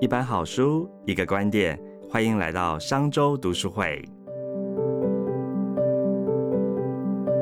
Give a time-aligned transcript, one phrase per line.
[0.00, 4.02] 一本好书，一个观点，欢迎来到商周读书会。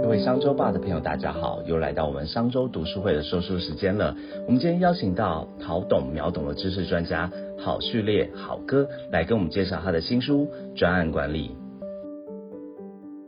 [0.02, 4.12] 各位商周吧的朋友，大家好，又来到我们商周读书会的说书时间了。
[4.48, 11.50] 我们今天邀请到好懂秒懂的知识专家好序列好哥来跟我们介绍他的新书《专案管理》。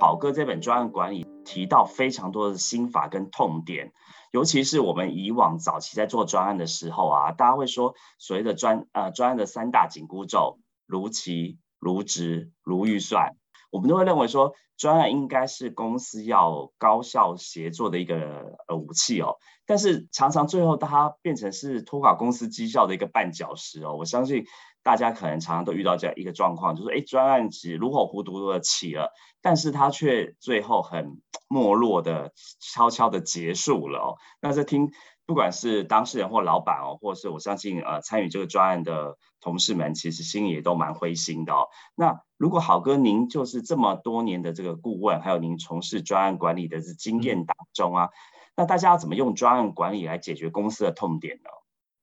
[0.01, 3.93] 好哥这本专案管理提到非常多的心法跟痛点。
[4.31, 13.35] 尤其是我们以往早期在做专案的时候啊，大家会说所谓的专呃专案的三大紧箍咒：如期、如职、如预算。
[13.73, 19.35] 我们都会认为说专案应该是公司要高效协作的一个呃武器哦。
[19.67, 23.97] 但是常常最后它变成是拖垮公司绩效的一个绊脚石哦。
[23.97, 24.45] 我相信
[24.83, 31.21] 大家可能常常都遇到这样一个状况，就是哎专案是如火如荼的起了，但是它却最后很。
[31.53, 34.17] 没落的悄悄的结束了哦。
[34.41, 34.93] 那在听，
[35.27, 41.67] 不管是当事人或老板哦，或是我相信呃参与这个专案的同事们，其实心里也都蛮灰心的哦。
[41.97, 48.11] 那如果好哥您就是这么多年的这个顾问，还有您从事专案管理的这经验当中啊，
[48.55, 51.51] 那大家要怎么用专案管理来解决公司的痛点呢？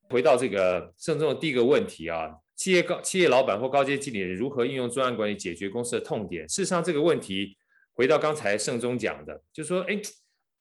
[0.10, 6.46] 回到这个郑重的第一个问题啊，企业高企业老板或高阶经理人如何运用专案管理解决公司的痛点？
[6.50, 7.58] 事实上这个问题。
[7.94, 10.00] 回到刚才盛中讲的，就是说，哎，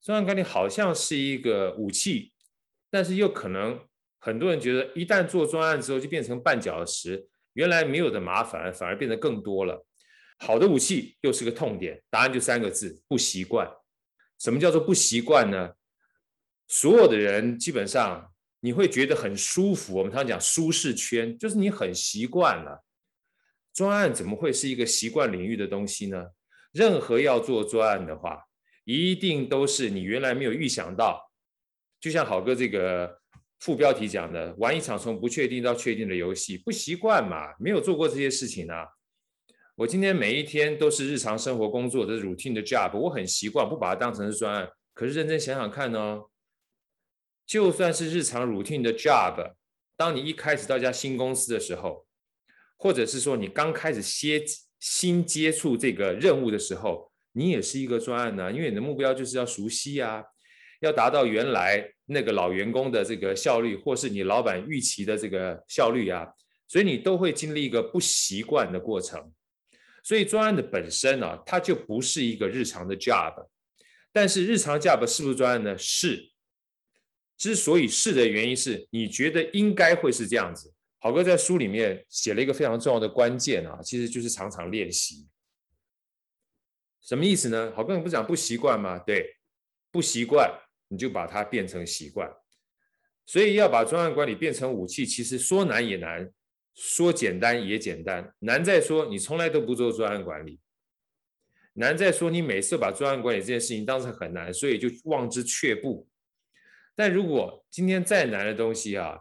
[0.01, 2.33] 专案管理好像是一个武器，
[2.91, 3.79] 但是又可能
[4.19, 9.85] 很多人觉得，一旦做专案之后就变成绊脚石，原来没有的麻烦反而变得更多了。
[10.39, 13.71] 好的武器又是个痛点，答案就三个字：不习惯。
[14.39, 15.75] 什么叫做不习惯呢？
[16.67, 18.33] 所有的人基本上
[18.67, 22.85] 你会觉得很舒服，我们常讲舒适圈，就是你很习惯了。
[23.73, 26.27] 专案怎么会是一个习惯领域的东西呢？
[26.73, 28.43] 任何要做专案的话，
[28.85, 31.31] 一定都是你原来没有预想到。
[32.01, 33.17] 就像好哥这个
[33.61, 38.85] 副标题讲的，玩一场从不确定到确定的游戏，不习惯嘛，没有做过这些事情啊。
[39.77, 44.69] 我今天每一天都是日常生活工作的 routine 的 job，我很习惯，不把它当成是专案。
[44.93, 46.21] 可是认真想想看呢，
[47.47, 49.55] 就算是日常 routine 的 job，
[49.97, 52.07] 当你一开始到一家新公司的时候，
[52.77, 54.45] 或者是说你刚开始歇。
[54.79, 60.23] 新接触这个任务的时候，你也是一个专案呢，因为你的目标就是要熟悉啊，
[60.81, 66.29] 要达到原来那个老员工的这个效率，或是你老板预期的这个效率啊，
[66.69, 69.33] 所以你都会经历一个不习惯的过程。
[70.05, 73.47] 所以专案的本身呢，它就不是一个日常的 job，
[74.13, 75.77] 但是日常 job 是不是专案呢？
[75.79, 76.33] 是。
[77.37, 80.73] 之所以是的原因是你觉得应该会是这样子。
[80.99, 85.29] 好哥在书里面写了一个非常重要的关键啊，其实就是常常练习。
[87.03, 87.73] 什么意思呢？
[87.77, 88.99] 好哥你不讲不习惯吗？
[88.99, 89.37] 对，
[89.93, 90.51] 不习惯
[90.89, 92.29] 你就把它变成习惯。
[93.25, 96.29] 所以要把专案管理变成武器，其实说难也难，
[96.75, 98.35] 说简单也简单。
[98.41, 100.59] 难在说你从来都不做专案管理，
[101.75, 106.09] 难在说你每次把专案管理这件事情当成很难，所以就望之却步。
[106.97, 109.21] 但如果今天再难的东西啊，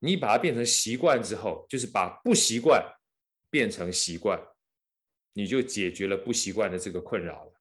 [0.00, 2.84] 你把它变成习惯之后，就是把不习惯
[3.48, 4.38] 变成习惯，
[5.32, 7.52] 你就解决了不习惯的这个困扰了。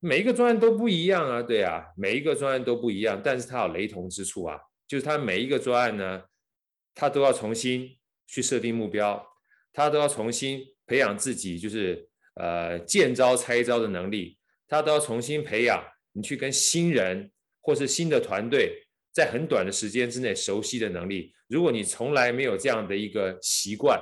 [0.00, 6.24] 每一个专案都不一样啊，对啊，每一个专案都不一样，但是它有雷同之处啊，就是它每一个专案呢，
[6.94, 9.24] 它都要重新去设定目标，
[9.72, 18.84] 它都要重新培养自己，就是呃见招拆招的能力，它都要重新培养你去跟新人或是新的团队。
[19.10, 24.00] 在很短的时间之内熟悉的能力，如果你从来没有这样的一个习惯，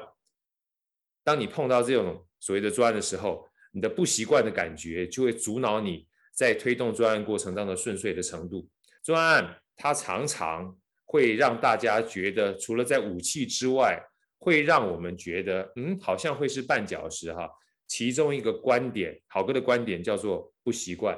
[1.24, 8.68] 当你碰到这种所谓的专案的时候，你的不习惯的感觉就会阻挠你在推动专案过程当中顺遂的程度。
[9.02, 13.98] 专案它常常会让大家觉得，除了在武器之外，
[14.38, 17.48] 会让我们觉得，嗯，好像会是绊脚石哈。
[17.86, 21.16] 其中一个观点，好哥的观点叫做不习惯，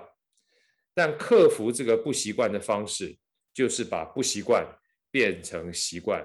[0.99, 3.17] 但克服这个不习惯的方式。
[3.55, 4.65] 就是把不习惯
[5.11, 6.25] 变成习惯，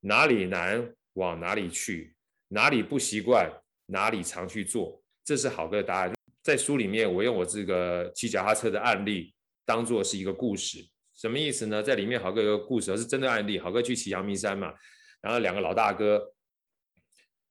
[0.00, 2.16] 哪里难往哪里去，
[2.48, 3.52] 哪里不习惯
[3.84, 6.10] 哪里常去做，这是好哥的答案。
[6.42, 9.34] 在书里面，我用我这个骑脚踏车的案例
[9.66, 10.78] 当做是一个故事，
[11.14, 11.82] 什么意思呢？
[11.82, 13.58] 在里面，好哥有个故事，是真的案例。
[13.58, 14.72] 好哥去骑阳明山嘛，
[15.20, 16.32] 然后两个老大哥，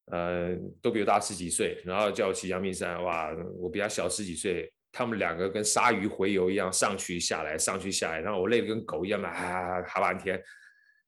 [0.06, 4.74] 呃，都比我大十几岁，然后叫我骑阳明山，哇，我比他小十几岁。
[4.92, 10.42] 他们两个跟鲨鱼洄游一样上去下来，上去下来，然后我累得跟狗一样嘛，啊，哈半天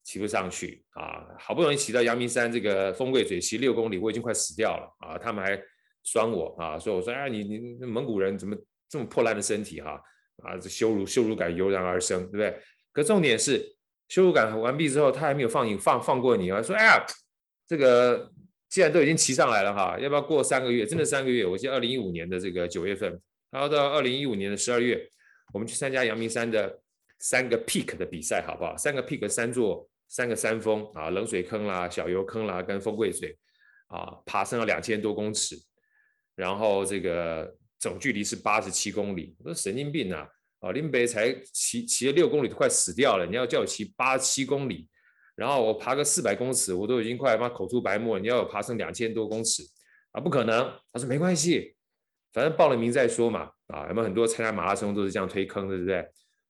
[0.03, 5.17] 骑不上去啊，好不容易骑到阳明山这个风柜嘴，骑六公里，我已经快死掉了啊！
[5.17, 5.61] 他们还
[6.03, 8.55] 酸我啊，说我说哎，你你蒙古人怎么
[8.89, 10.01] 这么破烂的身体哈
[10.43, 12.57] 啊，这羞辱羞辱感油然而生，对不对？
[12.91, 13.63] 可重点是
[14.09, 17.05] 羞辱感完毕之后，他还没有放你放放过你啊，说哎呀，
[17.67, 18.29] 这个
[18.69, 20.85] 既然都已经骑上来了哈，要不要过三个月？
[20.85, 21.45] 真的三个月？
[21.45, 23.19] 我记得二零一五年的这个九月份，
[23.53, 24.99] 然后到二零一五年的十二月，
[25.53, 26.81] 我们去参加阳明山的
[27.19, 28.75] 三个 peak 的比赛，好不好？
[28.75, 33.37] 三个 peak 三座三个山峰啊，冷水坑啦、小油坑啦跟风柜水
[33.89, 35.55] 啊，爬升了两千多公尺，
[36.35, 39.35] 然后这个总距离是八十七公里。
[39.37, 40.27] 我说神经病啊！
[40.61, 44.89] 啊，林北才骑骑了六公里都快死掉了，你要叫我骑八十七公里？
[45.35, 48.17] 然后我爬个四百公尺，我都已经快妈口出白沫。
[48.17, 49.61] 你要我爬升两千多公尺
[50.11, 50.19] 啊？
[50.19, 50.71] 不可能！
[50.91, 51.75] 他说没关系，
[52.33, 53.51] 反正报了名再说嘛。
[53.67, 56.05] 啊，有没有很多参加马拉松都是这样推坑的，对不对？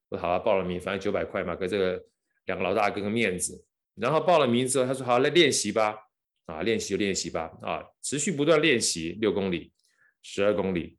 [0.09, 2.03] 我说好啊，报了名，反正九百块嘛，给这个
[2.45, 3.63] 两个老大哥个面子。
[3.95, 5.95] 然后报了名之后，他说好来练习吧。
[6.45, 7.51] 啊，练习就练习吧。
[7.61, 9.71] 啊，持续不断练习，六公里、
[10.21, 10.97] 十二公里、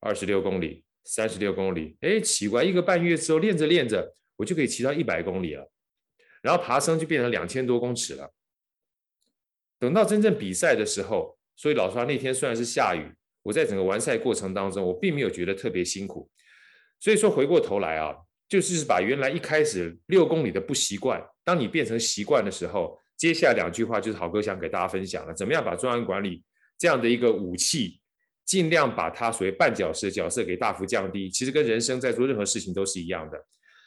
[0.00, 1.98] 二十六公里、三十六公里。
[2.00, 5.70] 哎，奇怪，一个半月之后练着练着，我就可以骑到一百公里了。
[6.40, 8.32] 然后爬升就变成两千多公尺了。
[9.78, 13.12] 等到真正比赛的时候，所以老实话，那天虽然是下雨，
[13.48, 16.30] 我在整个完赛过程当中，我并没有觉得特别辛苦。
[17.00, 18.14] 所以说回过头来啊，
[18.48, 26.44] 就是把原来一开始六公里的不习惯，当你变成习惯的时候，接下来两句话就是好哥想给大家分享了，怎么样把专案管理
[26.78, 28.00] 这样的一个武器，
[28.44, 31.30] 尽量把它所谓绊脚石的角色给大幅降低。
[31.30, 33.42] 其实跟人生在做任何事情都是一样的，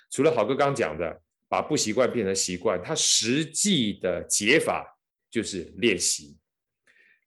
[0.10, 1.22] 除了好哥刚讲的。
[1.52, 4.98] 把不习惯变成习惯，它实际的解法
[5.30, 6.38] 就是练习。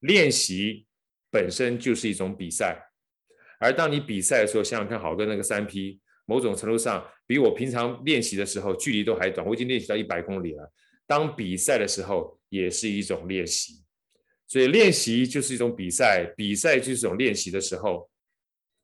[0.00, 0.86] 练习
[1.34, 2.80] 本身就是一种比赛，
[3.58, 9.44] 而当你比赛的时候，想想看，好哥那个三 P，某种程度上比我平常练习的时候距离都还短。
[9.44, 10.72] 我已经练习到一百公里了。
[11.08, 13.82] 当比赛的时候，也是一种练习。
[14.46, 18.08] 所以练习就是一种比赛，比赛就是一种练习的时候，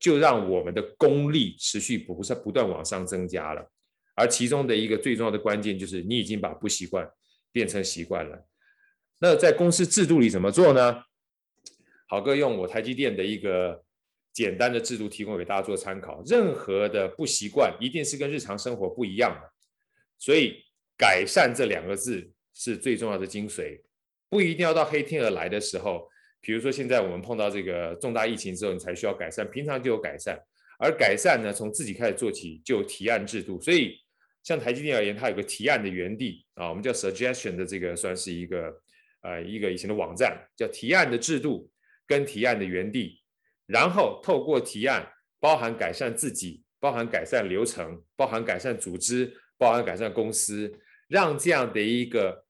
[0.00, 3.70] 就让我们的功力持续不是不断往上增加了。
[4.17, 7.08] 而其中的一个最重要的关键就是，你已经把不习惯
[7.52, 8.44] 变成习惯了。
[9.20, 11.05] 那在公司制度里怎么做呢？
[12.11, 13.81] 好哥用我台积电的一个
[14.33, 16.21] 简单的制度提供给大家做参考。
[16.27, 19.49] 任何的不习惯一定是跟日常生活不一样的，
[20.19, 20.61] 所以
[20.99, 23.81] 改善这两个字是最重要的精髓。
[24.29, 26.09] 不一定要到黑天鹅来的时候，
[26.41, 30.37] 比如说现在我们碰到这个重大疫情之后，你才需要改善，平常就有改善。
[30.81, 33.97] 而改善呢，从自己开始做起，就有提案制度，所以。
[34.43, 38.75] 像台积电而言，它有个提案的园地啊，我们叫 suggestion 的这个算是一个
[39.21, 41.71] 呃一个以前的网站，叫提案的制度
[42.11, 43.23] 跟提案的原地，
[43.67, 45.09] 然后透过提案，
[45.39, 52.45] 包含改善自己，包含改善流程，包含改善组织，包含改善公司，让这样的一个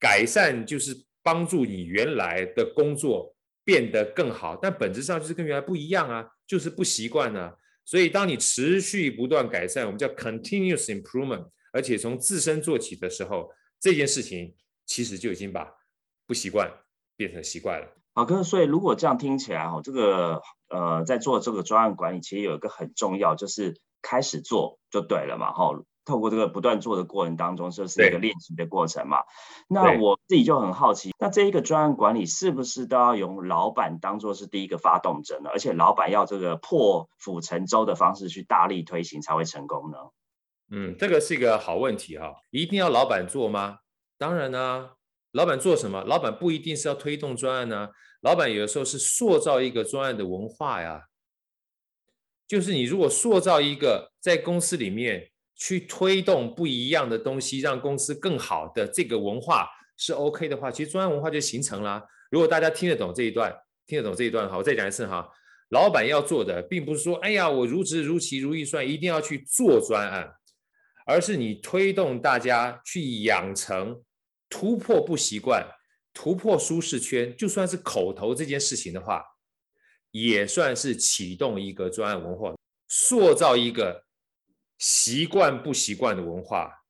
[0.00, 7.52] 改善就是帮助你原来的工作变得更好，但本质上就是跟原来不一样啊，就是不习惯呢。
[7.84, 13.48] 所以，当你持续不断改善，我们叫 continuous improvement，而且从自身做起的时候，
[13.78, 14.52] 这件事情
[14.84, 15.72] 其实就已经把
[16.26, 16.68] 不习惯
[17.16, 17.95] 变成习惯了。
[18.16, 20.40] 好，哥，所以如果这样听起来，哈，这个
[20.70, 25.78] 呃，在做这个专案管理，其实有一个很重要，就是开始做就对了嘛，哈。
[26.06, 29.18] 透过这个不断做的过程当中，就是一个练习的过程嘛。
[29.68, 35.50] 那我自己就很好奇，那这一个专案管理是不是都要用老板当做是第一个发动者呢？
[35.52, 39.98] 而且老板要这个破釜沉舟的方式去大力推行才会成功呢？
[40.70, 42.36] 嗯，这个是一个好问题哈。
[42.50, 43.80] 一定要老板做吗？
[44.16, 44.92] 当然呢。
[45.32, 46.02] 老板做什么？
[46.04, 47.90] 老板不一定是要推动专案呢。
[48.22, 51.06] 老板有的时候是塑造一个专案的文化呀。
[52.46, 55.30] 就是你如果塑造一个在公司里面。
[55.58, 62.06] 去推动不一样的东西，让公司更好的这个文化是 OK 的话，其实专案文化就形成了。
[62.30, 63.50] 如果大家听得懂这一段，
[63.86, 65.26] 听得懂这一段，好，我再讲一次哈。
[65.70, 70.30] 老板要做的，并不是说，哎呀，我如职如期如意算，一定要去做专案，
[71.06, 74.02] 而是你推动大家去养成
[74.50, 75.66] 突破不习惯、
[76.16, 79.22] 突破舒适圈，就算是口头这件事情的话，
[80.10, 82.56] 也算是启动一个专案文化，
[82.88, 84.06] 塑造一个。
[84.78, 86.84] 习惯不习惯的文化，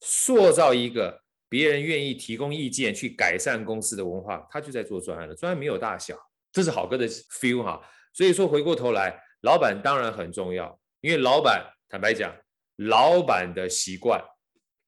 [0.00, 5.34] 塑造一个别人愿意提供意见去改善公司的文化，他就在做专案了。
[5.36, 6.18] 专案没有大小，
[6.50, 7.80] 这是好哥的 feel 哈。
[8.12, 12.36] 所以说回过头来，老板当然很重要，因为老板坦白讲，
[12.74, 14.20] 老板的习惯，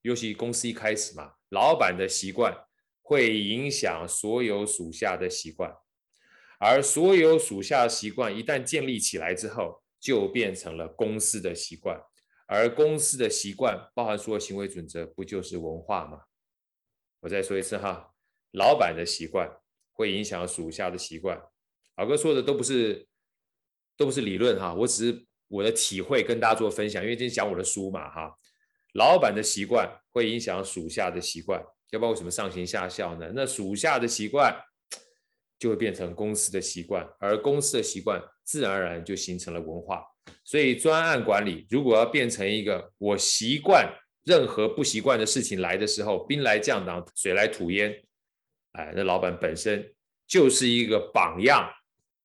[0.03, 2.53] 尤其公司一开始嘛，老板的习惯
[3.07, 5.71] 会影响所有属下的习惯，
[6.59, 12.01] 而所有属下的习惯一旦建立起来之后，就变成了公司的习惯。
[12.47, 16.23] 而公司的习惯包含所有行为准则，不就是文化吗？
[17.21, 18.15] 我再说一次哈，
[18.53, 19.51] 老板的习惯
[19.93, 21.39] 会影响属下的习惯。
[21.97, 23.07] 老哥说的都不是
[23.99, 28.35] 都不是理论哈，我只是我的体会跟大家做分享，因为今天讲我的书嘛哈。
[28.95, 31.63] 老板的习惯会影响属下的习惯，
[31.95, 33.31] 要不然为什么上行下效呢？
[33.33, 34.53] 那属下的习惯
[35.61, 40.05] 就会变成公司的习惯，而公司的习惯自然而然就形成了文化。
[40.43, 43.89] 所以专案管理如果要变成一个我习惯
[44.25, 47.95] 任何不习惯的事情来的时候，兵来将挡，水来土掩，
[48.73, 49.95] 哎，那老板本身
[50.27, 51.71] 就是一个榜样，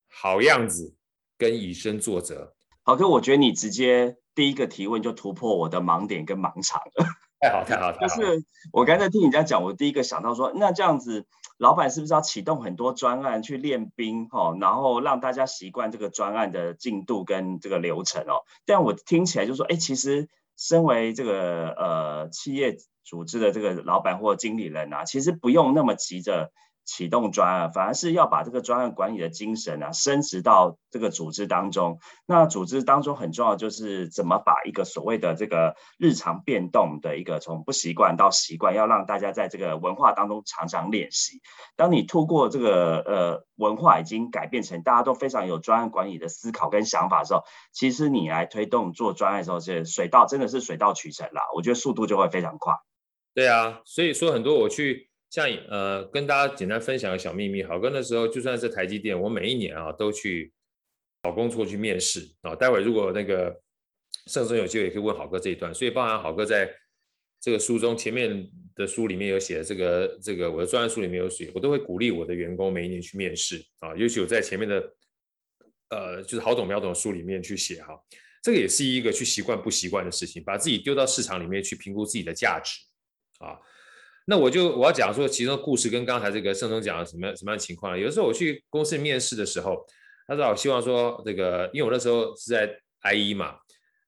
[0.09, 0.95] 好样子，
[1.38, 2.55] 跟以身作则。
[2.81, 7.05] 好哥，我觉得你直接第一个提问就突破我的盲点跟盲场了。
[7.39, 8.08] 太好，太好，太好！
[8.08, 11.25] 就是我刚才听你这样讲，我第一个想到说，那这样子，
[11.58, 18.43] 老板是不是要启动很多专案去练兵哈，然后让大家习惯这个专案的进度跟这个流程哦？
[18.65, 20.27] 但我听起来就说，哎，其实
[20.58, 26.51] 身为这个呃企业组织的这个老板或经理人啊，其实不用那么急着。
[26.89, 32.00] 启动专案，反而是要把这个专案管理的精神啊，升值到这个组织当中。
[32.25, 41.41] 那组织当中很重要，就是怎么把一个所谓的这个日常变动的一个从不习惯到习惯，要让大家在这个文化当中常常练习。
[41.75, 51.43] 当你透过这个呃文化已经改变成大家都非常有专案管理的思考跟想法的时候，其实你来推动做专案的时候，是水到真的是水到渠成啦。
[51.53, 52.74] 我觉得速度就会非常快。
[53.36, 55.09] 对啊，所以说很多我去。
[55.29, 57.62] 像呃，跟大家简单分享个小秘密。
[57.63, 60.51] 好哥那时候就算是台积电，我每一年啊都去
[61.24, 62.55] 找工作去面试啊。
[62.55, 63.62] 待会如果那个
[64.27, 65.74] 盛生有机会，也可以问好哥这一段。
[65.74, 66.74] 所以包含好哥在
[67.39, 73.95] 这个书中前面的书里面有写这个这个我的专业书里面有写，我都会鼓励我的员工每一年去面试啊。
[73.95, 74.93] 尤其我在前面的
[75.89, 77.93] 呃就是好懂秒懂的书里面去写哈，
[78.41, 82.79] 这个也是一个去习惯不习惯的事情，把自己丢到市场里面去评估自己的价值
[83.38, 83.59] 啊。
[84.29, 89.83] 那我就我要讲说，其中的故事跟刚才这个盛总讲的什么什么样情况有的时候我去公司面试的时候，
[90.27, 92.67] 他说我希望说这个，因为我那时候是在
[93.12, 93.55] IE 嘛，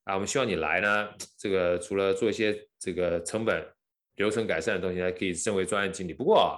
[0.04, 1.10] 啊，我们希望你来呢，
[1.40, 3.66] 这个除了做一些这个成本
[4.18, 6.14] 流程改善的东西，还可以升为专案经理。
[6.14, 6.56] 不过，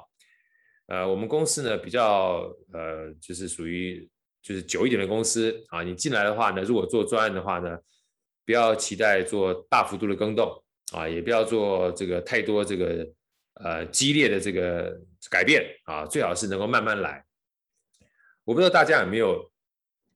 [0.88, 4.06] 呃，我们公司呢比较呃，就是属于
[4.42, 7.78] 就是久一点的公司啊，你进来的话呢，如果做专案的话呢，
[8.46, 13.08] 不要期待做大幅度的更动啊，也不要做这个太多这个。
[13.56, 17.24] 呃，激烈的这个改变啊，最好是能够慢慢来。
[18.44, 19.52] 我不知道大家有没有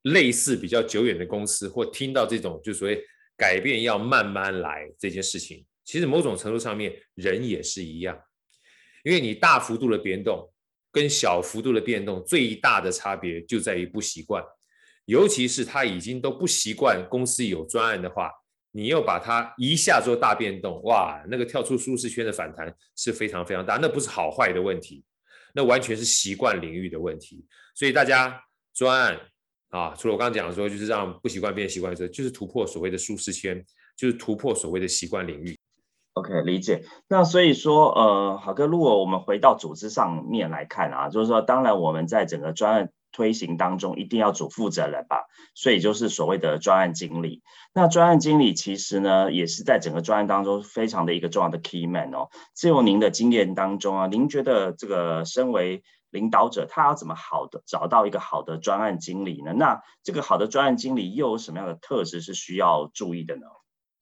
[0.02, 3.02] 类似比较久远的公司，或听到这种就所谓
[3.38, 5.66] 改变要慢慢来这件事情。
[5.86, 8.20] 其实某种程度上面，人也是一样，
[9.04, 10.52] 因为你大幅度的变动
[10.92, 14.44] 跟小幅度的变动最大的差别就在于不习惯，
[15.06, 18.32] 尤其是他已经都不习惯公司有专案的话。
[18.78, 25.04] 你又把它一下做大变动，哇，那个跳出舒适圈的反弹是非常非常大，那不是好坏的问题，
[25.56, 27.44] 那完全是习惯领域的问题。
[27.74, 28.40] 所以大家
[28.76, 29.20] 专案
[29.70, 33.66] 啊，除了我刚刚讲的说，就是让不习惯变习惯的时候，就是突破所谓的舒适圈，
[33.98, 35.58] 就是突破所谓的习惯领域。
[36.14, 36.84] OK，理解。
[37.08, 42.92] 那所以说，呃，好哥，如果我们回到组织上面来看啊，就是说，当然我们在整个专案。
[43.12, 47.42] 推行当中一定要主负责人吧，所以就是所谓的专案经理。
[47.74, 52.30] 那专案经理其实呢，也是在整个专案当中非常的一个重要的 key man 哦。
[52.54, 59.54] 自由您的经验当中啊，您觉得这个身为领导者，他要怎么好的找到一个好的专案经理呢？
[59.54, 63.48] 那这个好的专案经理又有什么样的特质是需要注意的呢？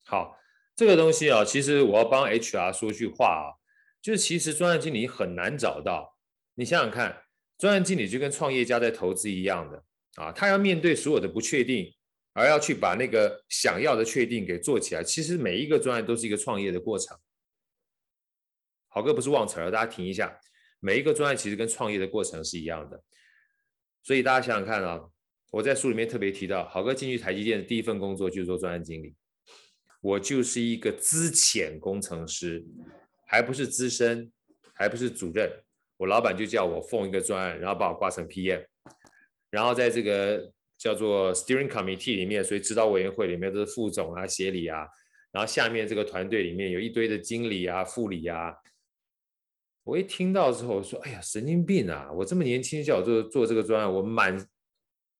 [0.04, 0.36] 好，
[0.74, 3.46] 这个东西啊，其实我要帮 HR 说句话啊，
[4.00, 6.16] 就是其实专案经理很难找到，
[6.54, 7.25] 你想想看。
[7.58, 9.82] 专案经理就跟创业家在投资一样的
[10.16, 11.92] 啊，他要面对所有的不确定，
[12.32, 15.02] 而要去把那个想要的确定给做起来。
[15.02, 17.16] 其实每一个专案都是一个创业的过程。
[18.88, 20.38] 好哥不是忘词了，大家停一下。
[20.80, 23.02] 每一个专案其实跟创业的过程是一样的。
[24.02, 25.00] 所以大家想想看啊，
[25.50, 29.14] 我在书里面特别提到，好哥进去台积电的第一份工作就是做专案经理，
[30.00, 32.64] 我就是一个资浅工程师，
[33.26, 34.30] 还不是资深，
[34.74, 35.50] 还不是主任。
[35.96, 38.64] 我老板就叫我奉一个专案，然后把我挂成 PM，
[39.50, 44.86] 然后在这个叫做 Steering Committee 里面，所以指导委员会里面都是副总啊、协理啊，
[45.32, 48.54] 然后下面这个团队里面有一堆的经理啊、副理啊。
[49.84, 52.10] 我一听到之后说：“哎呀，神经病啊！
[52.12, 54.48] 我这么年轻叫我做做这个专案，我满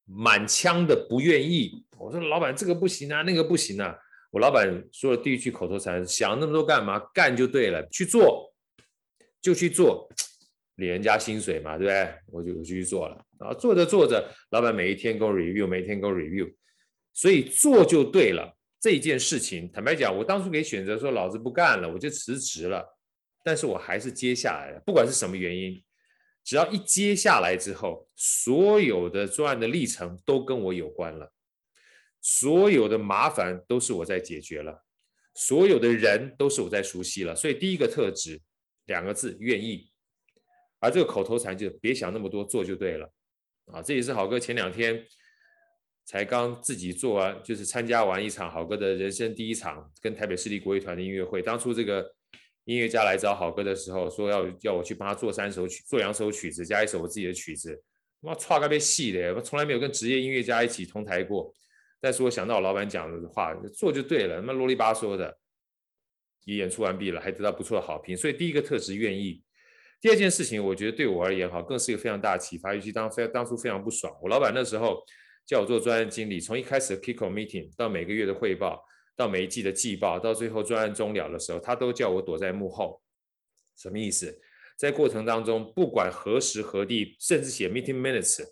[0.04, 3.96] 满腔的不愿意。”我说：“老板，这个不行啊，那个不行啊。”
[4.32, 6.98] 我老板说了第一句口头禅：“想那么多干嘛？
[7.14, 8.52] 干就对了，去做
[9.40, 10.08] 就去做。”
[10.76, 12.14] 领人家薪水嘛，对不对？
[12.26, 16.52] 我就继续做了，然后做着做着，老板每一天给我 review，每一天给我 review，
[17.12, 18.56] 所以做就对了。
[18.78, 22.84] 这件事情，坦白讲，我当初可以选择说老子不干了，我就辞职了，
[23.42, 24.82] 但是我还是接下来了。
[24.84, 25.82] 不管是什么原因，
[26.44, 31.32] 只要一接下来之后，所有的作案的历程都跟我有关了，
[32.20, 34.84] 所有的麻烦都是我在解决了，
[35.34, 37.34] 所有的人都是我在熟悉了。
[37.34, 38.40] 所以第一个特质。
[38.86, 39.90] 两个字，愿意。
[40.78, 43.10] 而这个口头禅就别想那么多，做就对了。
[43.72, 45.04] 啊，这也是好哥前两天
[46.04, 51.42] 才刚自己做完，就是参加完一场好哥的人生第一场跟台北市立国乐团的音乐会。
[51.42, 52.14] 当初这个
[52.64, 57.82] 音乐家来找好哥的时候，说要要我去帮他做三首曲，做两首曲子，加一首我自己的曲子。
[58.20, 61.52] 哇，差个被戏的，我从来没有跟职业音乐家一起同台过。
[62.00, 65.36] 但是我想到我老板讲的话，做就对了，那啰里吧嗦的，
[66.44, 68.16] 也演出完毕了，还得到不错的好评。
[68.16, 69.42] 所以第一个特质愿意。
[70.00, 72.74] 第二件事情，我觉得对我而言哈，更是一个非常大的启发。
[72.74, 75.02] 尤其当非当初非常不爽，我老板那时候
[75.46, 78.84] 叫我做专案经理，从一开始的 Kiko meeting 到每个月的汇报，
[79.16, 83.02] 到每一季的季报，到最后专案终了的时候，他都叫我躲在幕后。
[83.76, 84.40] 什么意思？
[84.76, 88.44] 在过程当中，不管何时何地，甚至写 meeting minutes，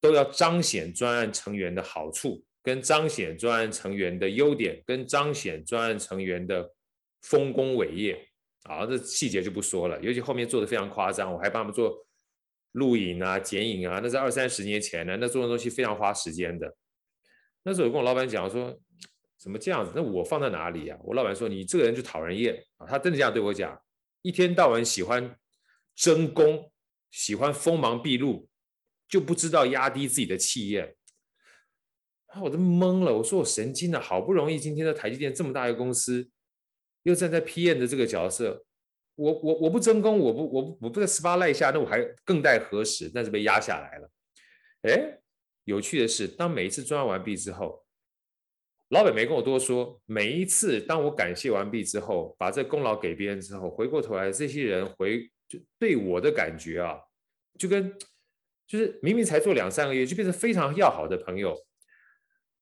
[0.00, 6.74] 都要彰显专案成员的好处，跟彰显专案成员的优点，跟彰显专案成员的
[7.22, 8.28] 丰功伟业。
[8.66, 12.04] 好，这细节就不说了，尤其后面做的非常夸张，我还帮他们做
[12.72, 16.76] 录影啊、剪影啊，那是二三十年前的，那做的东西非常花时间的。
[17.62, 18.76] 那时候我跟我老板讲说，
[19.38, 19.92] 怎么这样子？
[19.94, 20.98] 那我放在哪里呀？
[21.04, 23.80] 我老板说你这个人就讨人厌啊，他真的这样对我讲，
[24.22, 25.36] 一天到晚喜欢
[25.94, 26.72] 争功，
[27.12, 28.48] 喜欢锋芒毕露，
[29.08, 30.96] 就不知道压低自己的气焰。
[32.26, 36.28] 啊，我都懵了，我说我神经了，好不容易今天的台积电这么大一个公司。
[37.06, 38.66] 又站在 PM 的这个角色，
[39.14, 43.08] 我我我不争功，我不我不我不在十八赖下，那我还更待何时？
[43.14, 44.10] 但是被压下来了。
[44.82, 45.20] 哎，
[45.62, 47.86] 有趣的是，当每一次专案完毕之后，
[48.88, 50.02] 老板没跟我多说。
[50.04, 56.98] 每一次当我感谢完毕之后，把这功劳给别人之后，回过头来，这些人回就对我的感觉啊，
[57.56, 57.96] 就跟
[58.66, 61.56] 就是明明才做两三个月，就变成非常要好的朋友。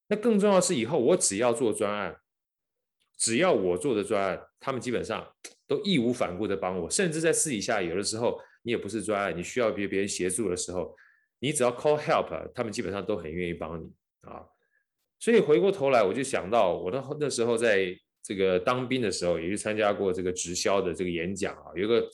[0.09, 2.21] 那更重要是，以后我只要做专案。
[3.17, 5.27] 只要我做的专案，他们基本上
[5.67, 10.95] 都义无反顾的帮我，甚至在私底下，有的时候你也不是专案，你需要别别人协助的时候，
[11.39, 13.91] 你只要 call help，他们基本上都很愿意帮你
[14.23, 14.45] 啊。
[15.21, 22.07] 所以回过头来，我就想到我那那时候在这个当兵的时候，也是参加过这个直销的这个演讲啊，有个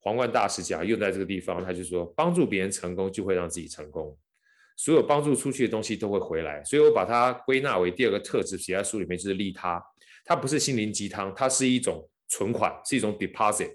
[0.00, 4.18] 皇冠大师讲，用在这个地方，他就说，帮助别人成功就会让自己成功，
[4.76, 6.62] 所有帮助出去的东西都会回来。
[6.64, 9.82] 所以我把它归纳为第二个特质，写在书里面就是利他。
[10.24, 13.70] 它不是心灵鸡汤，它是一种存款，是一种 deposit。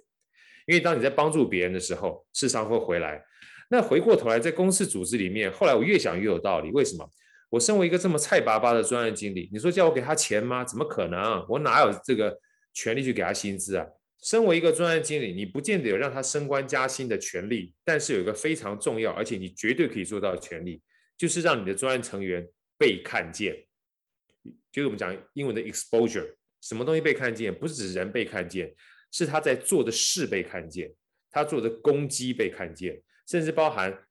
[0.65, 3.23] 因为当你在帮助别人的时候，事实上会回来。
[3.69, 6.71] 那回过头来，在公司组织里面，后来我越想越有道理。
[6.71, 7.09] 为什么？
[7.49, 10.63] 我身为一个这么菜巴巴的专案经理，你说叫我给他钱吗？
[10.63, 11.45] 怎么可能？
[11.47, 12.37] 我哪有这个
[12.73, 13.85] 权利去给他薪资啊？
[14.21, 20.81] 身为一个专案经理，你不见得有让他升官加薪的权利，但是有一个非常重要，而且你绝对可以做到的权利，
[21.17, 22.45] 就是让你的专案成员
[22.77, 23.55] 被看见。
[24.71, 28.73] 就是我们讲英文的 exposure，什么东西被看见，不是指人被看见，
[29.11, 30.91] 是他在做的事被看见，
[31.31, 34.05] 他做的攻击被看见，甚至包含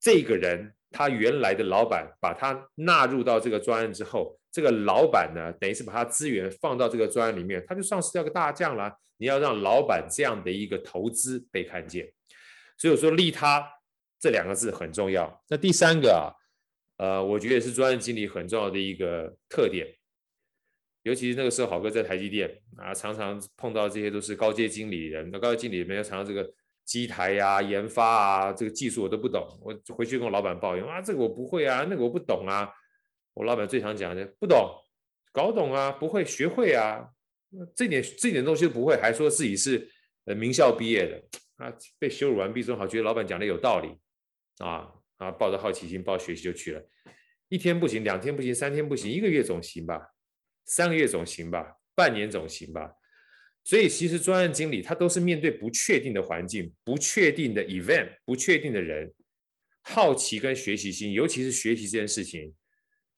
[0.00, 8.92] 这个人他原来的老板把他纳入到这个专案之后，这个老板呢，等于是把他资源放到这个专案里面，他就丧失掉个大将了。
[9.18, 12.12] 你要让老板这样的一个投资被看见，
[12.76, 13.64] 所以我说利他
[14.20, 15.42] 这两个字很重要。
[15.48, 16.34] 那第三个啊。
[16.98, 19.88] 呃，我觉得也是专案经理很重要的一个特点，
[21.02, 25.28] 尤其是那个时候，好哥在台积电啊，常常碰到这些都是高阶经理人。
[25.32, 26.48] 那高阶经理人常常这个
[26.84, 32.70] 机台呀、研发啊，这个技术我都不懂，我回去跟我老板抱怨啊，这个我不会啊，那个我不懂啊。
[33.34, 34.70] 我老板最常讲的，不懂，
[35.32, 37.08] 搞懂啊，不会学会啊，
[37.74, 39.88] 这点这点东西都不会，还说自己是
[40.26, 41.22] 呃名校毕业的
[41.56, 43.88] 啊，被羞辱完毕之后，好觉得老板讲的有道理
[44.64, 44.92] 啊。
[45.18, 46.82] 啊，抱着好奇心，抱学习就去了，
[47.48, 50.00] 一天不行，两天不行，三天不行，一个月总行吧，
[50.64, 52.94] 三个月总行吧，半年总行吧。
[53.64, 59.12] 所以其实专案经理他都是面对不确定的环境、不确定的 event、不确定的人，
[59.82, 62.54] 好奇跟学习心，尤其是学习这件事情，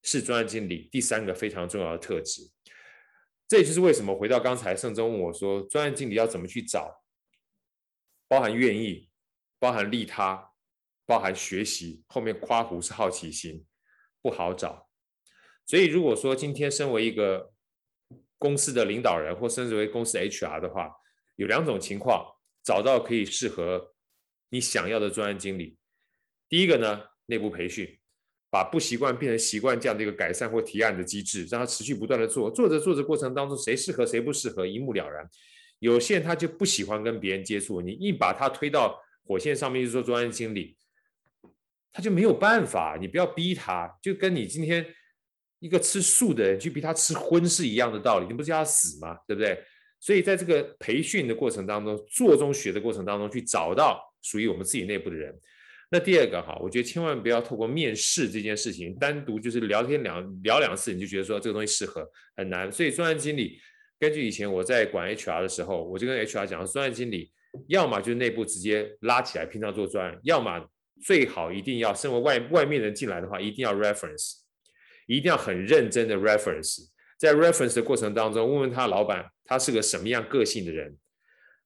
[0.03, 2.51] 是专案经理第三个非常重要的特质。
[3.49, 7.03] 这也就是为什么回到刚才盛中问我说，专案经理要怎么去找，
[8.29, 9.09] 包含愿意，
[9.59, 10.51] 包含利他。
[11.07, 13.67] 包含学习，后面夸胡是好奇心，
[14.23, 14.89] 不好找。
[15.67, 17.53] 所以如果说今天身为一个
[18.39, 20.91] 公司的领导人，或甚至为公司 HR 的话，
[21.37, 22.25] 有两种情况
[22.63, 23.95] 找到可以适合
[24.51, 25.77] 你想要的专案经理。
[26.49, 27.99] 第一个呢，内部培训，
[28.51, 35.29] 把不习惯变成习惯这样的一个改善或提案的机制，让他持续不断的做，做着做着过程当中，谁适合谁不适合一目了然。
[35.79, 40.77] 有些人他就不喜欢跟别人接触，你一把他推到火线上面去做专案经理。
[41.93, 44.85] 他就没有办法，你不要逼他，就跟你今天
[45.65, 49.17] 一个吃素的人去逼他吃荤是一样的道理，你不是要死吗？
[49.27, 49.59] 对不对？
[49.99, 55.35] 所以在这个培训的过程当中，做中学的过程当中，去找到属于我们自己内部的人。
[55.91, 62.71] 那第二个哈，我觉得千万不要透过面试这件事情，单独就是聊天两聊两次，你就觉得说这个东西适合，很难。
[62.71, 63.59] 所以专案经理，
[63.99, 67.33] 根据以前我在管 HR 的时候，我就跟 HR 讲，专案经理
[67.69, 70.69] 要么就是内部直接拉起来，平常做专案，要么
[71.03, 74.44] 最好一定要身为外外面人进来的话，一定要 reference，
[75.07, 76.89] 一定要很认真的 reference。
[77.19, 80.97] 在 reference 的过程当中，问问他老板，他是个什么样个性的人，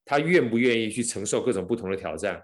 [0.05, 2.43] 他愿不愿意去承受各种不同的挑战，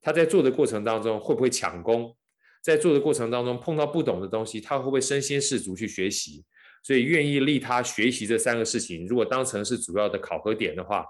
[0.00, 2.16] 他在做的过程当中会不会抢功，
[2.62, 6.44] 在做的过程当中碰到不懂的东西，他会不会身先士卒去学习？
[6.84, 11.04] 所以愿意利他学习这三个事情，如果当成是主要的考核点的话，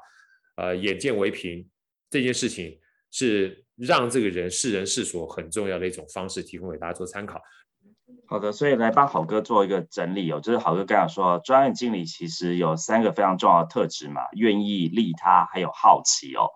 [0.56, 1.66] 呃，眼见为凭
[2.10, 2.78] 这件事情
[3.10, 7.40] 是让这个人是人是所很重要的一种方式，提供给大家做参考。
[8.26, 16.48] 好的，所以来帮好哥做一个整理哦，就是好哥刚才说，专案经理其实有三个非常重要的特质嘛，愿意利他，还有好奇哦。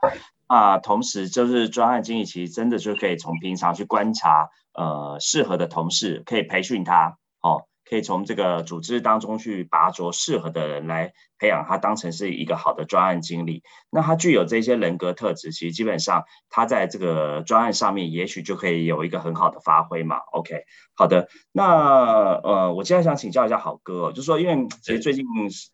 [0.47, 7.66] 啊，同时就是专案经理其实真的就可以从平常去观察，呃，适合的同事，可以培训他哦。
[7.88, 13.62] 可以从这个组织当中去拔擢适合的人来培养他，当成是一个好的专案经理。
[13.90, 20.16] 那他具有这些人格特质，其实基本上他在这个专案上面，也许就可以有一个很好的发挥嘛。
[20.33, 21.29] OK，好的。
[21.53, 25.25] 那呃，我现在想请教一下好哥，就是说，因为其实最近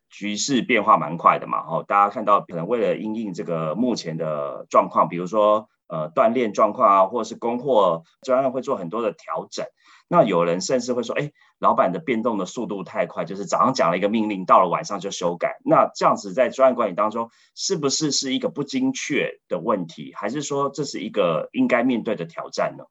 [0.09, 9.65] 局势变化蛮快的嘛，哦，大家看到可能为了应应这个目前的状况，比如说呃锻炼状况啊，或者是供货专案会做很多的调整。
[10.07, 15.57] 那有人甚至会说，哎，老板的变动的速度太快，就是早上讲了一个命令，到了晚上就修改。
[15.63, 22.83] 那这样子在专案管理当中，是不是是一个不精确的问题，还是说这是一个应该面对的挑战呢？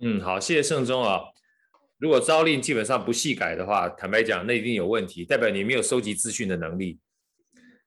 [0.00, 1.20] 嗯，好，谢谢盛忠啊。
[1.98, 6.98] 如果朝令基本上不细改的话，坦白讲，那一定有问题，代表你没有收集资讯的能力。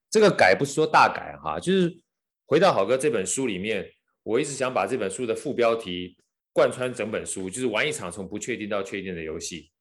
[0.09, 2.01] 这个改不是说大改哈，就是
[2.47, 3.85] 回到好哥这本书里面，
[4.23, 6.17] 我一直想把这本书的副标题。
[6.51, 9.71] 贯穿整本书就是玩一场从不确定到确定的游戏，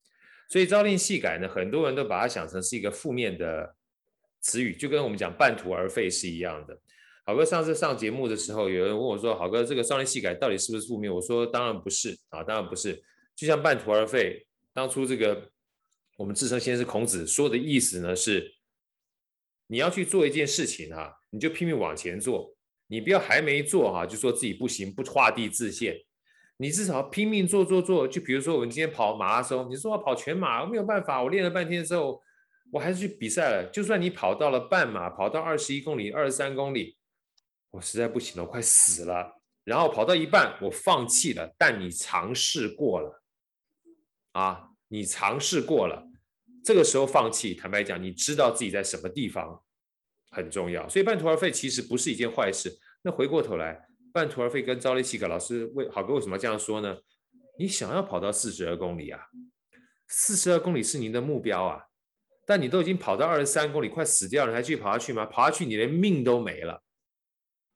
[0.51, 3.75] 所以朝令夕改呢，很多人都把它想成是一个负面的
[4.41, 6.79] 词语，就跟我们讲半途而废是一样的。
[7.25, 13.03] 好哥上次上节目的时候，有人问我说：“好哥，这个朝令夕改到底是不是负面？”我说：“当然不是啊，当然不是。
[13.35, 15.51] 就像半途而废，当初这个
[16.17, 18.55] 我们自称先是孔子说的意思呢，是
[19.67, 22.55] 你要去做一件事情哈，你就拼命往前做，
[22.89, 25.97] 你不要还没做哈就说自己不行，不画地自限。”
[26.61, 32.21] 你至少拼命做做做，就比如说我们今天跑马拉松，你说要跑全马，我没有办法，我练了半天之后，
[32.73, 33.71] 我还是去比赛了。
[33.73, 36.97] 就算你跑到了半马，跑到二十一公里、二十三公里，
[37.71, 39.41] 我实在不行了，我快死了。
[39.63, 41.55] 然后跑到一半，我放弃了。
[41.57, 43.23] 但你尝试过了，
[44.33, 46.09] 啊，你尝试过了，
[46.65, 49.63] 这个时候放弃，坦白讲，你知道自己在什么地方
[50.39, 50.89] 很重要。
[50.89, 52.73] 所以半途而废其实不是一件坏事。
[53.03, 53.85] 那回过头来。
[54.11, 56.97] 半途而废跟朝令夕改，老师为好哥为什么这样说呢？
[57.59, 59.21] 你想要跑到四十二公里啊？
[60.09, 61.85] 四十二公里是您的目标啊，
[62.47, 65.27] 但你都已经跑到二十三公里，快死掉了，还继续跑下去吗？
[65.27, 66.83] 跑下去你连命都没了。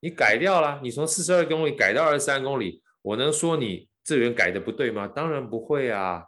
[0.00, 5.06] 你改掉了，你从四十二公里改到二十三公里，我能说你这人改的不对吗？
[5.06, 6.24] 当然不会啊。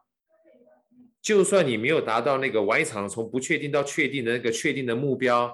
[1.23, 5.51] 就算你没有达到那个玩一场从不确定到确定的那个确定的目标，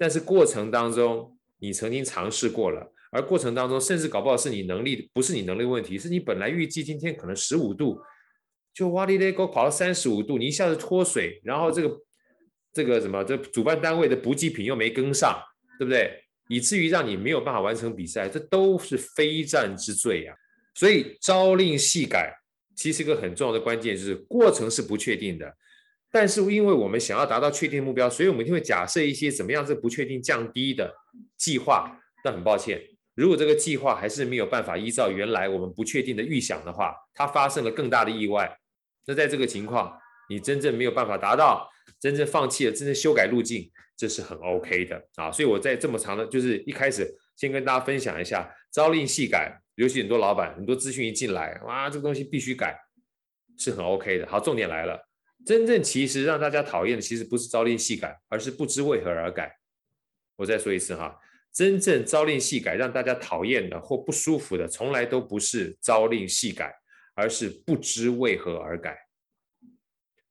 [0.00, 2.90] 但是过程当中你曾经尝试过了。
[3.12, 8.00] 而过程当中，甚至搞不好是你能力，不是你能力问题，是你本来预计今天可能十五度，
[8.72, 12.00] 就哇哩嘞，给我跑到三十五度，你一下子脱水，然后这个
[12.72, 15.36] 这个什么，这主办单位的补给品又没跟上，
[15.76, 16.22] 对不对？
[16.48, 20.34] 以至于让你没有办法完成比赛，这都是非战之罪呀。
[20.74, 22.32] 所以朝令夕改，
[22.76, 25.52] 其实一个很重要的关键就是过程是不确定的，
[26.12, 30.94] 但是因为我们想要达到确定目标，所以我们一定会假设一些怎么样是不确定降低的
[31.36, 31.96] 计划。
[32.22, 32.78] 但很抱歉。
[33.14, 38.54] 如果这个计划还是没有办法依照原来我们不确定的预想的话，它发生了更大的意外，
[39.06, 41.66] 那在这个情况，你真正没有办法达到，
[41.98, 45.32] 真正放弃了，真正修改路径，这是很 OK 的啊。
[45.32, 52.78] 所以我在这么长的，就是一开始先跟大家分享一下，朝令夕改，尤其很多老板很多资讯一进来，哇，这个东西必须改，
[53.56, 54.26] 是很 OK 的。
[54.26, 55.00] 好，重点来了，
[55.44, 59.56] 真正其实让大家讨厌的，其实不是朝令夕改，而是不知为何而改。
[60.36, 61.18] 我再说一次哈。
[61.52, 66.72] 真正朝令夕改让大家讨厌的或不舒服的，从来都不是朝令夕改，
[67.14, 68.96] 而是不知为何而改。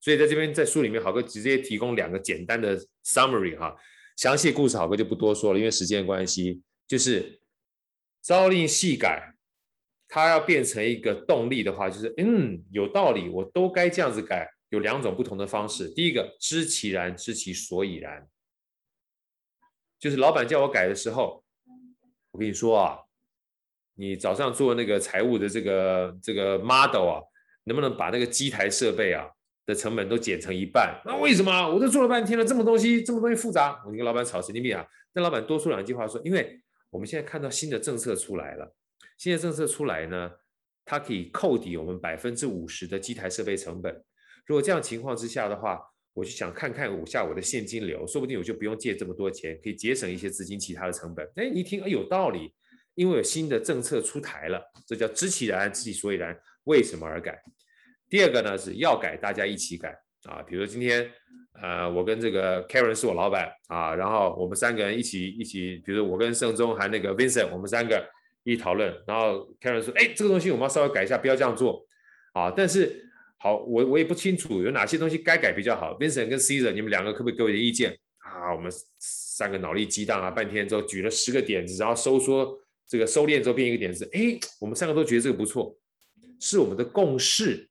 [0.00, 3.76] 所以在这边在书里面，好哥直接提供两个简单的 summary 哈，
[4.16, 6.62] 详细故事好哥就不多说了，因为时间关系。
[6.88, 7.38] 就是
[8.22, 9.34] 朝令夕改，
[10.08, 14.48] 它要变成一个动力的话，就是嗯有道理，我都该这样子改。
[14.70, 18.26] 有两种不同的方式，第一个知其然，知其所以然。
[19.98, 21.44] 就是老板叫我改的时候，
[22.30, 22.98] 我跟你说啊，
[23.96, 27.20] 你早上做那个财务的这个这个 model 啊，
[27.64, 29.28] 能不能把那个机台设备啊
[29.66, 30.98] 的成本都减成一半？
[31.04, 31.68] 那为什么？
[31.68, 34.86] 我都做了半天了，这么东西这么东西复杂，我跟老板吵神经病啊！
[35.12, 38.74] 那老板多说两句话说，因为我们现在看到新的政策出来了，
[39.18, 40.30] 新的政策出来呢，
[40.84, 44.02] 它可以扣抵我们百分之五十的机台设备成本。
[44.50, 45.80] 如果这样情况之下的话，
[46.12, 51.24] 我就想看看我下我的现金流，说不定我就不用借这么多钱，可以节省一些资金，其他的成本。
[51.36, 52.52] 哎，一听哎有道理，
[52.96, 57.40] 因为有新的政策出台了，这叫知其然，知其所以然，为什么而改？
[58.08, 60.42] 第二个呢是要改，大家一起改啊。
[60.42, 61.08] 比如说今天，
[61.62, 68.04] 呃，我跟这个 Karen 是我老板啊，然后我们三个人一起一起，比如我跟盛忠还那个 Vincent，我们三个
[68.42, 71.86] 一讨论，然后 Karen 说，哎，这个东西我们要稍微改一下，不要这样做
[72.32, 72.50] 啊。
[72.50, 73.06] 但是
[73.42, 75.98] 好，我我也不清楚有哪些东西该改比较好。
[75.98, 78.52] Vincent 跟 Caesar，你们两个可不可以给我点意见啊？
[78.54, 85.74] 我们三个脑力激荡啊，半天之后举了十个点子，然后收缩这个收敛之后变一个点子，哎，我们三个都觉得这个不错，
[86.38, 87.66] 是我们的共识，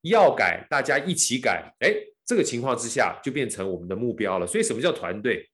[0.00, 1.92] 要改大家一起改，哎，
[2.24, 4.46] 这个情况之下就变成我们的目标了。
[4.46, 5.50] 所以什么叫团队？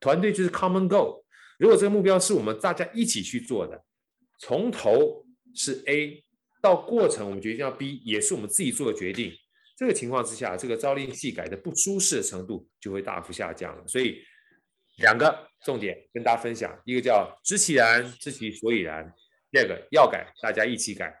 [0.00, 1.22] 团队就是 common goal。
[1.56, 3.80] 如果这个目标是我们大家一起去做的，
[4.40, 5.24] 从头
[5.54, 6.24] 是 A。
[6.66, 9.32] 到过程，我们决定要逼也是我们自己做的决定。
[9.76, 13.86] 这个情况之下，这个朝令夕改的不舒适的程度就会大幅下降了。
[13.86, 14.18] 所以，
[14.98, 19.04] 两个重点跟大家分享：一个叫知其然，知其所以然；
[19.52, 21.14] 第二个要改，大家一起改。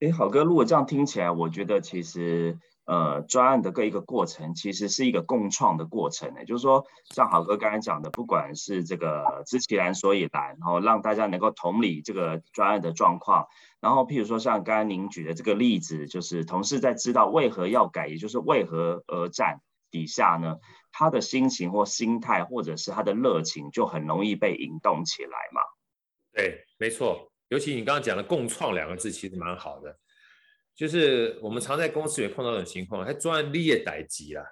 [0.00, 2.58] 哎，好哥，如果这样听起来，我觉得其实。
[2.84, 6.44] 呃，专案的各一个过程，其实是一个共创的过程呢。
[6.44, 13.46] 就是说，像好哥刚才讲的，不管是这个知其然所以然，然后让大家能够同理这个专案的状况，
[13.80, 20.58] 然后譬如说像刚才您举的这个例子，就是同事在知道为何要改，也就是为何而战底下呢，
[20.90, 25.60] 他的心情或心态，或者是他的热情，就很容易被引动起来嘛。
[26.32, 27.30] 对，没错。
[27.48, 29.94] 尤其你刚刚讲的“共创”两个字，其实蛮好的。
[30.74, 34.42] 就是我们常在公司里碰到这种情况，还专案列逮级啦，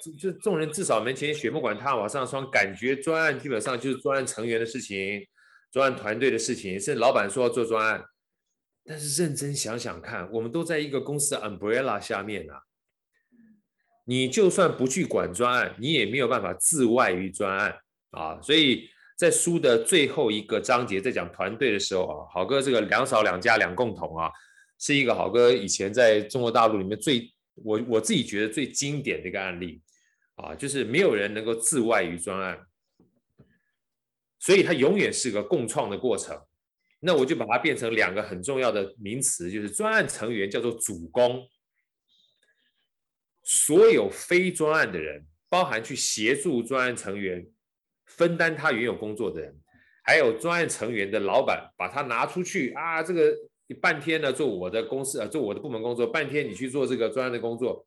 [0.00, 5.24] 就就众人至少门前雪，不管他往上霜，感觉专案基本上就是专案成员的事情，
[5.70, 8.02] 专案团队的事情，甚至老板说要做专案，
[8.84, 12.62] 但是认真想想看，我们都在一个公司的 umbrella 下面啊，
[14.06, 17.76] 你就算不去管专案，你也没有办法自外于专案
[18.12, 18.88] 啊，所以
[19.18, 24.30] 在书的最后一个章节在讲团队的时候啊，好哥这个两少两家两共同啊。
[24.84, 29.80] 是一个好哥以前在中国大陆里面最我我自己觉得最经典的一个案例
[30.34, 32.58] 啊，就是没有人能够自外于专案，
[34.40, 36.36] 所以它永远是个共创的过程。
[36.98, 41.48] 那我就把它变成两个很重要的名词，就是专案成员叫做主攻，
[43.44, 47.46] 所有非专案的人，包含去协助专案成员
[48.06, 49.56] 分担他原有工作的人，
[50.02, 53.32] 还有专案成员的老板，把他拿出去啊这个。
[53.72, 57.86] 半天呢做我的公司啊，做我的部门工作，半天你去做这个专案的工作，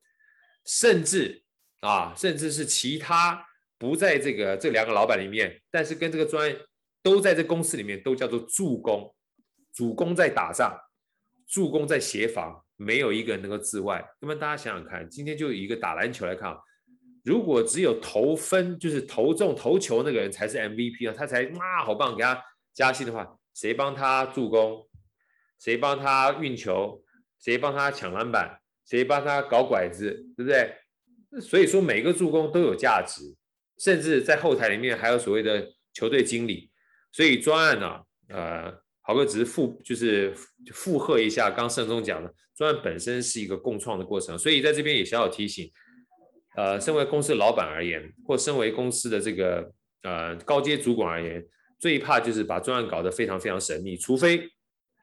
[0.65, 1.43] 甚至
[1.81, 3.45] 啊，甚至是其他
[3.77, 6.57] 不在这个这两个老板里面，但是跟这个专案
[7.03, 9.13] 都在这公司里面，都叫做助攻，
[9.73, 10.75] 主攻在打仗，
[11.47, 14.03] 助攻在协防，没有一个人能够自外。
[14.19, 16.57] 那么大家想想看，今天就以一个打篮球来看，
[17.23, 22.41] 如果只有投分就是投中投球那个人才是 MVP 啊，他才哇好棒，给他
[22.73, 24.87] 加薪的话，谁帮他助攻？
[25.65, 27.01] 谁帮他运球，
[27.39, 30.71] 谁帮他抢篮板，谁帮他搞拐子，对不对？
[31.41, 33.35] 所以说每个助攻都有价值，
[33.79, 36.69] 甚至在后台里面还有所谓的球队经理。
[37.11, 37.99] 所以专案呢，
[38.29, 40.35] 呃，豪哥只是附就是
[40.71, 44.37] 附和一下刚盛中讲的，专案本身是一个共创的过程。
[44.37, 45.71] 所以在这边也小小提醒，
[46.55, 49.71] 呃，身为公司老板而言，或身为公司的这个
[50.03, 51.43] 呃高阶主管而言，
[51.79, 54.47] 最怕就是把专案搞得非常非常神秘，除非。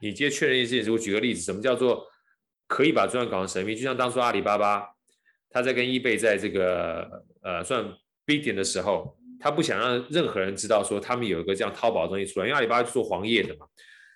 [0.02, 2.04] 你接确认一件事，我举个例子，什么叫做
[2.66, 3.76] 可以把专案搞成神秘？
[3.76, 4.84] 就像当初阿里巴巴，
[5.48, 7.08] 他在跟易贝在这个
[7.40, 7.88] 呃算
[8.26, 13.66] B 点的时候，他不想让任何人知道说他们有一个这样淘宝东西出来，因为阿里巴巴做黄页的嘛，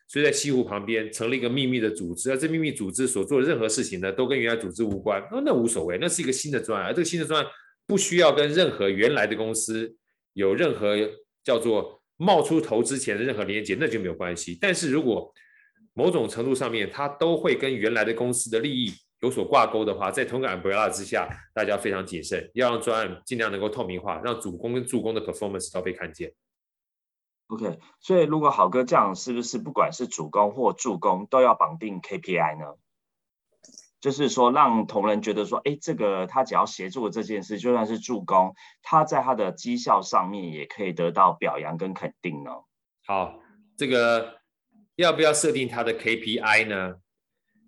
[0.09, 7.51] 所以在西湖旁边成立一个秘密的组织，而这秘密组织所做的任何事情呢，都跟原来组织无关，那那无所谓，那是一个新的专案，而这个新的专案
[7.87, 9.95] 不需要跟任何原来的公司
[10.33, 10.97] 有任何
[11.45, 14.59] 叫做冒出头之前的任何连接，那就没有关系。
[14.61, 15.33] 但是如果
[15.97, 26.35] 某种程度上面，它都会跟原来的公司的利益有所挂钩的话，在同个 umbrella 之下，大家非常谨慎，要让专案尽量能够透明化，让主攻跟助攻的 performance 都被看见。
[27.47, 32.75] OK，所以如果好哥这样，是不是不管是主攻或助攻都要绑定 KPI 呢？
[33.99, 42.51] 就是说让同仁觉得说，哎，这个他只要协助这件事，就算是助攻，他在他的绩效上面也可以得到表扬跟肯定呢？
[43.07, 43.41] 好，
[43.79, 44.39] 这个
[44.97, 46.97] 要不要设定他的 KPI 呢？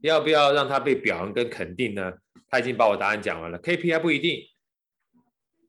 [0.01, 2.13] 要不要让他被表扬跟肯定呢？
[2.49, 4.43] 他已经把我答案讲完了，KPI 不一定，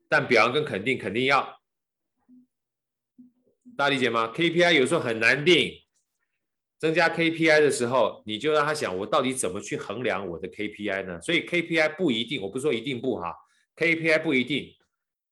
[0.08, 1.60] 但表扬跟肯定肯定要。
[3.76, 5.74] 大家理解吗？KPI 有时候很难定，
[6.78, 11.20] 增加 KPI 的时候，你就让他想，我到底怎么去衡量我的 KPI 呢？
[11.22, 13.36] 所以 KPI 不一定，我不说一定不哈
[13.76, 14.76] ，KPI 不一定，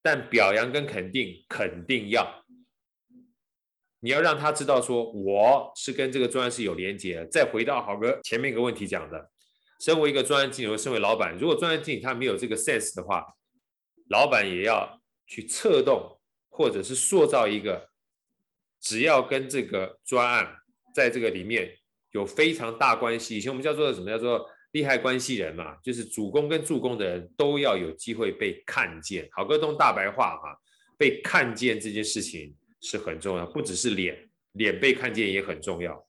[0.01, 2.43] 但表扬跟肯定肯定要。
[3.99, 7.25] 你要让他知道，说我是跟这个专案是有连接。
[7.31, 9.31] 再回到好哥前面一个问题讲的，
[9.79, 13.25] 身为一个专案经理，身为老板，如果专案经理他没有这个 sense 的话，
[14.09, 17.89] 老板也要去策动，或者是塑造一个，
[18.79, 20.57] 只要跟这个专案
[20.93, 21.75] 在这个里面
[22.11, 29.27] 有非常大关系，以前我们叫做什么叫做利害关系人嘛，就是主攻跟助攻的人都要有机会被看见。
[29.31, 30.55] 好哥用大白话哈，
[30.97, 32.55] 被看见这件事情。
[32.81, 36.07] 是很重要，不只是脸，脸被看见也很重要。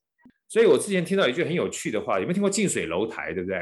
[0.48, 3.58] 所以我之前听到一句很有趣的话，有没有听过近水楼台，对不对？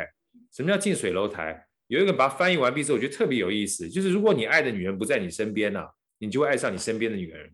[0.52, 1.66] 什么叫近水楼台？
[1.88, 5.84] 有一个把它翻译完毕之后，我觉得特别有意思，就是如果你爱的女人不在你身边呢，
[6.18, 7.52] 你就会爱上你身边的女人。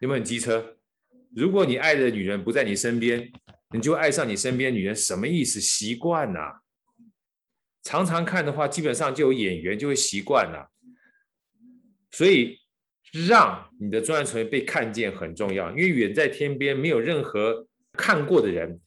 [0.00, 0.76] 有没有很机车？
[1.34, 3.30] 如果你爱的女人不在你身边，
[3.74, 5.60] 你就爱上你身边女人，什么意思？
[5.60, 6.60] 习惯呐。
[7.82, 10.70] 常常看的话，基本上就有眼缘，就会习惯了。
[12.10, 12.61] 所以。
[13.12, 18.80] 让你的专案成员被看见很重要，因为远在天边没有任何看过的人，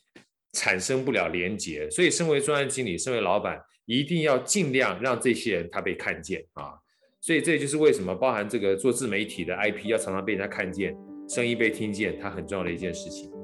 [0.53, 1.87] 产生不了连结。
[1.91, 6.73] 所以，身为专案经理，身为老板，一定要尽量让这些人他被看见啊。
[7.21, 10.95] 所以，这就是为什么包含这个做自媒体的 IP 要常常被人家看见，
[11.29, 13.34] 声音被听见，它很重要的一件事情。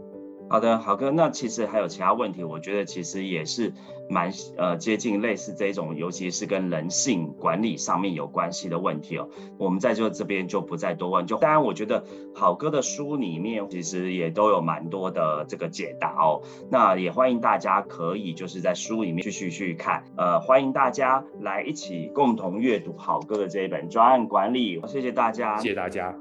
[0.52, 3.72] 好的，好哥，那其实还有其他问题，我觉得其实也是
[4.10, 9.30] 蛮呃接近类似这种，尤其是跟人性管理上面有关系的问题哦。
[9.58, 11.26] 我们在就这边就不再多问。
[11.26, 12.04] 就当然，我觉得
[12.36, 16.42] 好哥的书里面其实也都有蛮多的这个解答哦。
[16.70, 24.82] 那也欢迎大家可以就是在书里面继续去看，呃，欢迎大家来一起共同阅读好哥的这一本专案管理。
[24.86, 26.21] 谢谢大家，谢谢大家。